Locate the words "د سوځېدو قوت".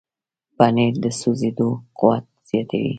1.03-2.25